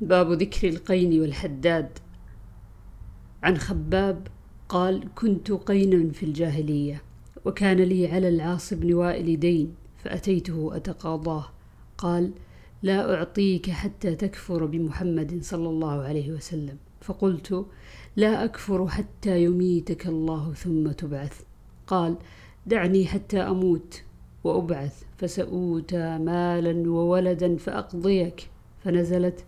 باب 0.00 0.32
ذكر 0.32 0.68
القين 0.68 1.20
والحداد. 1.20 1.98
عن 3.42 3.56
خباب 3.58 4.26
قال 4.68 5.08
كنت 5.14 5.52
قينا 5.52 6.12
في 6.12 6.22
الجاهلية 6.22 7.02
وكان 7.44 7.76
لي 7.76 8.12
على 8.12 8.28
العاص 8.28 8.74
بن 8.74 8.94
وائل 8.94 9.40
دين 9.40 9.74
فأتيته 10.04 10.76
أتقاضاه 10.76 11.44
قال 11.98 12.30
لا 12.82 13.14
أعطيك 13.14 13.70
حتى 13.70 14.14
تكفر 14.14 14.66
بمحمد 14.66 15.38
صلى 15.42 15.68
الله 15.68 16.02
عليه 16.02 16.32
وسلم. 16.32 16.76
فقلت 17.00 17.66
لا 18.16 18.44
أكفر 18.44 18.88
حتى 18.88 19.44
يميتك 19.44 20.06
الله 20.06 20.52
ثم 20.52 20.90
تبعث. 20.90 21.40
قال 21.86 22.16
دعني 22.66 23.06
حتى 23.06 23.38
أموت 23.40 24.02
وأبعث 24.44 25.02
فسأوتى 25.16 26.18
مالا 26.18 26.90
وولدا 26.90 27.56
فأقضيك. 27.56 28.48
فنزلت 28.84 29.44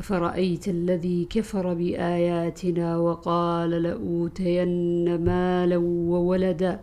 أفرأيت 0.00 0.68
الذي 0.68 1.24
كفر 1.30 1.74
بآياتنا 1.74 2.98
وقال 2.98 3.70
لأوتين 3.70 5.24
مالا 5.24 5.76
وولدا 5.76 6.80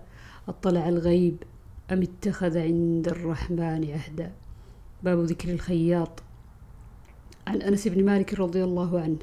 أطلع 0.48 0.90
الغيب 0.90 1.44
أم 1.92 2.02
اتخذ 2.02 2.58
عند 2.58 3.08
الرحمن 3.08 3.92
عهدا؟ 3.92 4.32
باب 5.04 5.20
ذكر 5.20 5.54
الخياط. 5.54 6.24
عن 7.48 7.62
أنس 7.62 7.88
بن 7.88 8.06
مالك 8.06 8.40
رضي 8.40 8.64
الله 8.64 9.00
عنه 9.00 9.18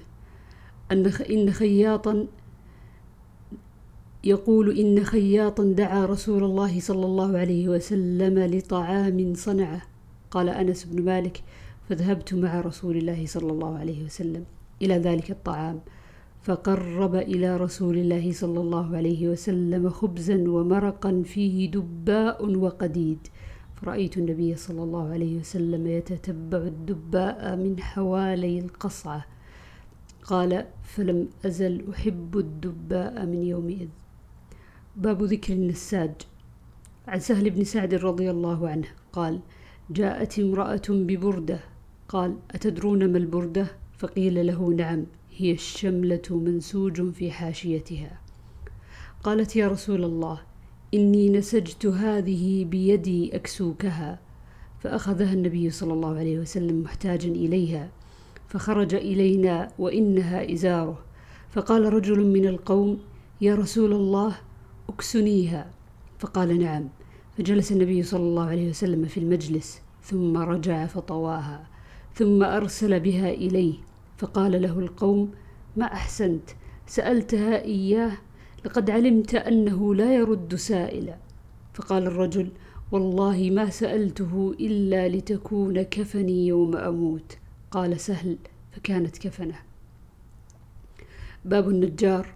أن 0.92 1.06
إن 1.30 1.50
خياطا 1.50 2.26
يقول 4.24 4.78
إن 4.78 5.04
خياطا 5.04 5.64
دعا 5.64 6.06
رسول 6.06 6.44
الله 6.44 6.80
صلى 6.80 7.06
الله 7.06 7.38
عليه 7.38 7.68
وسلم 7.68 8.38
لطعام 8.38 9.34
صنعه. 9.34 9.82
قال 10.30 10.48
أنس 10.48 10.84
بن 10.84 11.04
مالك 11.04 11.42
فذهبت 11.88 12.34
مع 12.34 12.60
رسول 12.60 12.96
الله 12.96 13.26
صلى 13.26 13.52
الله 13.52 13.78
عليه 13.78 14.04
وسلم 14.04 14.44
إلى 14.82 14.98
ذلك 14.98 15.30
الطعام 15.30 15.80
فقرب 16.42 17.14
إلى 17.14 17.56
رسول 17.56 17.98
الله 17.98 18.32
صلى 18.32 18.60
الله 18.60 18.96
عليه 18.96 19.28
وسلم 19.28 19.90
خبزا 19.90 20.48
ومرقا 20.48 21.22
فيه 21.24 21.70
دباء 21.70 22.56
وقديد. 22.56 23.18
فرأيت 23.76 24.16
النبي 24.16 24.56
صلى 24.56 24.82
الله 24.82 25.08
عليه 25.08 25.40
وسلم 25.40 25.86
يتتبع 25.86 26.58
الدباء 26.58 27.56
من 27.56 27.80
حوالي 27.80 28.58
القصعة. 28.58 29.24
قال 30.24 30.66
فلم 30.82 31.28
أزل 31.46 31.90
أحب 31.90 32.38
الدباء 32.38 33.26
من 33.26 33.42
يومئذ 33.42 33.88
باب 34.96 35.22
ذكر 35.22 35.52
النساج. 35.52 36.14
عن 37.08 37.20
سهل 37.20 37.50
بن 37.50 37.64
سعد 37.64 37.94
رضي 37.94 38.30
الله 38.30 38.68
عنه 38.68 38.88
قال 39.12 39.40
جاءت 39.90 40.38
امرأة 40.38 40.88
ببردة 40.88 41.73
قال 42.08 42.36
أتدرون 42.50 43.12
ما 43.12 43.18
البردة? 43.18 43.66
فقيل 43.98 44.46
له 44.46 44.68
نعم 44.68 45.04
هي 45.36 45.52
الشملة 45.52 46.22
منسوج 46.30 47.10
في 47.10 47.30
حاشيتها. 47.30 48.20
قالت 49.22 49.56
يا 49.56 49.68
رسول 49.68 50.04
الله 50.04 50.40
إني 50.94 51.28
نسجت 51.28 51.86
هذه 51.86 52.64
بيدي 52.64 53.36
أكسوكها. 53.36 54.18
فأخذها 54.80 55.32
النبي 55.32 55.70
صلى 55.70 55.92
الله 55.92 56.18
عليه 56.18 56.38
وسلم 56.38 56.82
محتاجا 56.82 57.28
إليها. 57.28 57.90
فخرج 58.48 58.94
إلينا 58.94 59.70
وإنها 59.78 60.52
إزاره. 60.52 60.98
فقال 61.50 61.92
رجل 61.92 62.26
من 62.26 62.46
القوم 62.46 62.98
يا 63.40 63.54
رسول 63.54 63.92
الله 63.92 64.36
أكسنيها. 64.88 65.70
فقال 66.18 66.58
نعم. 66.58 66.88
فجلس 67.38 67.72
النبي 67.72 68.02
صلى 68.02 68.22
الله 68.22 68.44
عليه 68.44 68.70
وسلم 68.70 69.04
في 69.04 69.20
المجلس 69.20 69.80
ثم 70.02 70.36
رجع 70.36 70.86
فطواها. 70.86 71.73
ثم 72.14 72.42
أرسل 72.42 73.00
بها 73.00 73.30
إليه 73.30 73.74
فقال 74.16 74.62
له 74.62 74.78
القوم 74.78 75.30
ما 75.76 75.84
أحسنت؟ 75.84 76.50
سألتها 76.86 77.62
إياه 77.64 78.12
لقد 78.64 78.90
علمت 78.90 79.34
أنه 79.34 79.94
لا 79.94 80.14
يرد 80.14 80.54
سائلا. 80.54 81.16
فقال 81.74 82.06
الرجل 82.06 82.48
والله 82.92 83.50
ما 83.50 83.70
سألته 83.70 84.54
إلا 84.60 85.08
لتكون 85.08 85.82
كفني 85.82 86.46
يوم 86.46 86.76
أموت. 86.76 87.38
قال 87.70 88.00
سهل 88.00 88.38
فكانت 88.72 89.18
كفنة. 89.18 89.58
باب 91.44 91.68
النجار. 91.68 92.34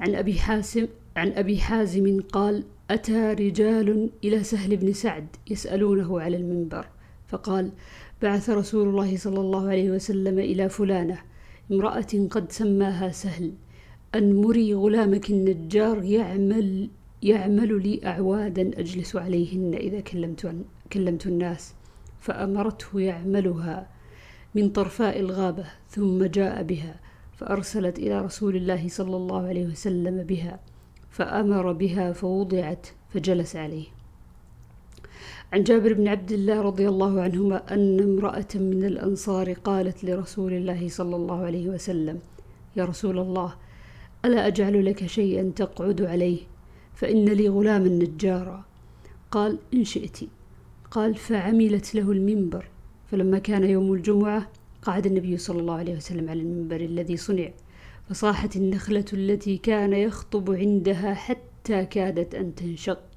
عن 0.00 0.14
أبي 0.14 0.34
حاسم 0.34 0.86
عن 1.16 1.32
أبي 1.32 1.58
حازم 1.58 2.20
قال 2.20 2.64
أتى 2.90 3.32
رجال 3.32 4.10
إلى 4.24 4.44
سهل 4.44 4.76
بن 4.76 4.92
سعد 4.92 5.26
يسألونه 5.50 6.20
على 6.20 6.36
المنبر. 6.36 6.86
فقال 7.28 7.72
بعث 8.22 8.50
رسول 8.50 8.88
الله 8.88 9.16
صلى 9.16 9.40
الله 9.40 9.68
عليه 9.68 9.90
وسلم 9.90 10.38
إلى 10.38 10.68
فلانة 10.68 11.18
امرأة 11.72 12.28
قد 12.30 12.52
سماها 12.52 13.10
سهل 13.10 13.52
أن 14.14 14.34
مري 14.34 14.74
غلامك 14.74 15.30
النجار 15.30 16.02
يعمل 16.04 16.88
يعمل 17.22 17.82
لي 17.82 18.00
أعوادا 18.04 18.80
أجلس 18.80 19.16
عليهن 19.16 19.74
إذا 19.74 20.00
كلمت, 20.00 20.54
كلمت 20.92 21.26
الناس 21.26 21.74
فأمرته 22.20 23.00
يعملها 23.00 23.88
من 24.54 24.68
طرفاء 24.68 25.20
الغابة 25.20 25.64
ثم 25.88 26.24
جاء 26.24 26.62
بها 26.62 27.00
فأرسلت 27.36 27.98
إلى 27.98 28.20
رسول 28.20 28.56
الله 28.56 28.88
صلى 28.88 29.16
الله 29.16 29.46
عليه 29.46 29.66
وسلم 29.66 30.22
بها 30.22 30.60
فأمر 31.10 31.72
بها 31.72 32.12
فوضعت 32.12 32.86
فجلس 33.08 33.56
عليه. 33.56 33.86
عن 35.52 35.62
جابر 35.62 35.92
بن 35.92 36.08
عبد 36.08 36.32
الله 36.32 36.60
رضي 36.60 36.88
الله 36.88 37.20
عنهما 37.20 37.74
أن 37.74 38.00
امرأة 38.00 38.48
من 38.54 38.84
الأنصار 38.84 39.52
قالت 39.52 40.04
لرسول 40.04 40.52
الله 40.52 40.88
صلى 40.88 41.16
الله 41.16 41.44
عليه 41.44 41.68
وسلم 41.68 42.18
يا 42.76 42.84
رسول 42.84 43.18
الله 43.18 43.54
ألا 44.24 44.46
أجعل 44.46 44.84
لك 44.84 45.06
شيئا 45.06 45.52
تقعد 45.56 46.02
عليه؟ 46.02 46.38
فإن 46.94 47.24
لي 47.24 47.48
غلاما 47.48 47.88
نجارا 47.88 48.64
قال 49.30 49.58
إن 49.74 49.84
شئت. 49.84 50.18
قال 50.90 51.14
فعملت 51.14 51.94
له 51.94 52.12
المنبر. 52.12 52.64
فلما 53.10 53.38
كان 53.38 53.64
يوم 53.64 53.92
الجمعة 53.92 54.48
قعد 54.82 55.06
النبي 55.06 55.36
صلى 55.36 55.60
الله 55.60 55.74
عليه 55.74 55.96
وسلم 55.96 56.28
على 56.30 56.40
المنبر 56.40 56.80
الذي 56.80 57.16
صنع 57.16 57.48
فصاحت 58.08 58.56
النخلة 58.56 59.04
التي 59.12 59.56
كان 59.58 59.92
يخطب 59.92 60.50
عندها 60.50 61.14
حتى 61.14 61.84
كادت 61.84 62.34
أن 62.34 62.54
تنشق. 62.54 63.15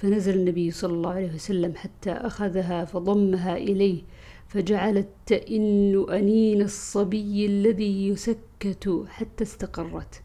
فنزل 0.00 0.34
النبي 0.34 0.70
صلى 0.70 0.92
الله 0.92 1.10
عليه 1.10 1.34
وسلم 1.34 1.72
حتى 1.76 2.12
أخذها 2.12 2.84
فضمها 2.84 3.56
إليه 3.56 4.02
فجعلت 4.48 5.08
تئن 5.26 6.06
أنين 6.10 6.62
الصبي 6.62 7.46
الذي 7.46 8.08
يسكت 8.08 9.04
حتى 9.08 9.44
استقرت. 9.44 10.22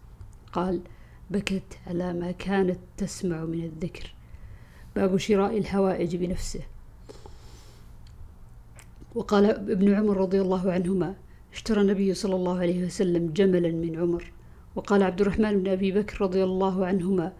قال 0.53 0.81
بكت 1.31 1.77
على 1.87 2.13
ما 2.13 2.31
كانت 2.31 2.79
تسمع 2.97 3.45
من 3.45 3.63
الذكر. 3.63 4.13
باب 4.95 5.17
شراء 5.17 5.57
الحوائج 5.57 6.15
بنفسه. 6.15 6.61
وقال 9.15 9.45
ابن 9.45 9.93
عمر 9.93 10.17
رضي 10.17 10.41
الله 10.41 10.71
عنهما 10.71 11.15
اشترى 11.53 11.81
النبي 11.81 12.13
صلى 12.13 12.35
الله 12.35 12.59
عليه 12.59 12.85
وسلم 12.85 13.33
جملا 13.33 13.71
من 13.71 13.99
عمر. 13.99 14.31
وقال 14.75 15.03
عبد 15.03 15.21
الرحمن 15.21 15.63
بن 15.63 15.67
أبي 15.71 15.91
بكر 15.91 16.21
رضي 16.21 16.43
الله 16.43 16.85
عنهما 16.85 17.33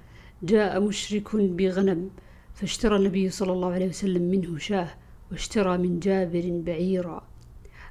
جاء 0.44 0.80
مشرك 0.80 1.36
بغنم 1.36 2.10
فاشترى 2.56 2.96
النبي 2.96 3.30
صلى 3.30 3.52
الله 3.52 3.72
عليه 3.72 3.90
وسلم 3.90 4.22
منه 4.22 4.58
شاه 4.58 4.90
واشترى 5.32 5.78
من 5.78 6.00
جابر 6.00 6.62
بعيرا. 6.66 7.28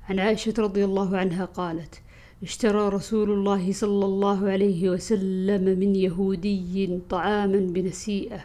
عن 0.09 0.19
عائشة 0.19 0.55
رضي 0.59 0.85
الله 0.85 1.17
عنها 1.17 1.45
قالت 1.45 2.03
اشترى 2.43 2.89
رسول 2.89 3.31
الله 3.31 3.73
صلى 3.73 4.05
الله 4.05 4.51
عليه 4.51 4.91
وسلم 4.91 5.65
من 5.79 5.97
يهودي 5.97 7.01
طعاما 7.11 7.59
بنسيئة 7.59 8.45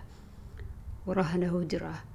ورهنه 1.07 1.63
درعه. 1.63 2.08